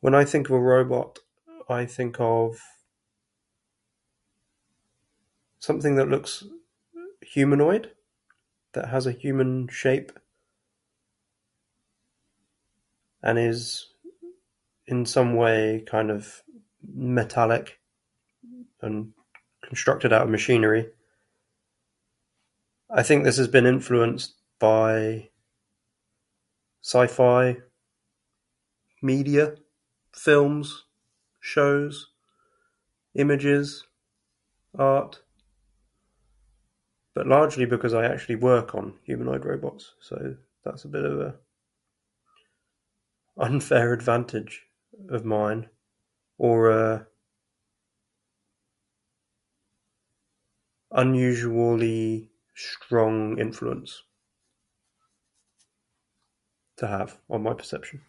When 0.00 0.14
I 0.14 0.24
think 0.24 0.46
of 0.48 0.54
a 0.54 0.60
robot, 0.74 1.18
I 1.68 1.84
think 1.86 2.16
of 2.20 2.60
something 5.58 5.96
that 5.96 6.08
looks 6.14 6.44
humanoid, 7.20 7.84
that 8.72 8.88
has 8.94 9.06
a 9.06 9.12
human 9.24 9.68
shape. 9.68 10.12
And 13.22 13.38
is 13.40 13.88
in 14.86 15.04
some 15.04 15.30
way 15.34 15.82
kind 15.94 16.12
of 16.12 16.42
metallic, 17.20 17.80
and 18.82 18.98
constructed 19.68 20.12
out 20.12 20.22
of 20.22 20.28
machinery. 20.28 20.82
I 22.88 23.02
think 23.02 23.24
this 23.24 23.38
has 23.38 23.48
been 23.48 23.66
influenced 23.66 24.30
by 24.60 25.30
sci-fi 26.90 27.56
media, 29.02 29.56
films, 30.12 30.84
shows, 31.40 31.96
images, 33.24 33.86
art, 34.78 35.18
but 37.14 37.26
largely 37.26 37.64
because 37.74 37.92
I 37.92 38.04
actually 38.04 38.36
work 38.36 38.76
on 38.76 38.94
humanoid 39.02 39.44
robots 39.44 39.84
so 40.00 40.16
that's 40.64 40.84
a 40.84 40.88
bit 40.96 41.04
of 41.04 41.18
a 41.28 41.34
unfair 43.38 43.92
advantage 43.92 44.62
of 45.10 45.24
mine. 45.24 45.68
Or, 46.38 46.70
uh, 46.70 47.02
unusually 50.92 52.30
strong 52.54 53.38
influence 53.38 54.02
to 56.76 56.86
have 56.86 57.18
on 57.30 57.42
my 57.42 57.54
perception. 57.54 58.00